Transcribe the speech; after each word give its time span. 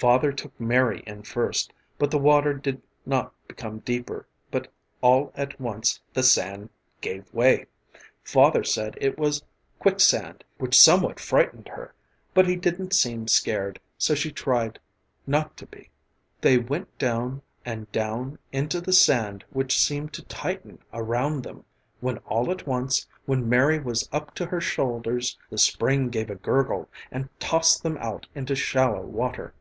Father 0.00 0.30
took 0.30 0.60
Mary 0.60 1.02
in 1.08 1.24
first, 1.24 1.72
but 1.98 2.08
the 2.12 2.20
water 2.20 2.54
did 2.54 2.80
not 3.04 3.34
become 3.48 3.80
deeper, 3.80 4.28
but 4.48 4.70
all 5.00 5.32
at 5.34 5.60
once 5.60 6.00
the 6.12 6.22
sand 6.22 6.70
gave 7.00 7.34
way. 7.34 7.66
Father 8.22 8.62
said 8.62 8.96
it 9.00 9.18
was 9.18 9.42
quick 9.80 9.98
sand 9.98 10.44
which 10.56 10.80
somewhat 10.80 11.18
frightened 11.18 11.66
her, 11.66 11.92
but 12.32 12.46
he 12.46 12.54
didn't 12.54 12.92
seem 12.92 13.26
scared 13.26 13.80
so 13.98 14.14
she 14.14 14.30
tried 14.30 14.78
not 15.26 15.56
to 15.56 15.66
be. 15.66 15.90
They 16.42 16.58
went 16.58 16.96
down 16.96 17.42
and 17.64 17.90
down 17.90 18.38
into 18.52 18.80
the 18.80 18.92
sand 18.92 19.44
which 19.50 19.76
seemed 19.82 20.12
to 20.12 20.22
tighten 20.26 20.78
around 20.92 21.42
them, 21.42 21.64
when 21.98 22.18
all 22.18 22.52
at 22.52 22.68
once, 22.68 23.08
when 23.26 23.48
Mary 23.48 23.80
was 23.80 24.08
up 24.12 24.32
to 24.36 24.46
her 24.46 24.60
shoulders, 24.60 25.36
the 25.50 25.58
spring 25.58 26.08
gave 26.08 26.30
a 26.30 26.36
gurgle 26.36 26.88
and 27.10 27.28
tossed 27.40 27.82
them 27.82 27.96
out 27.98 28.28
into 28.36 28.54
shallow 28.54 29.02
water. 29.02 29.54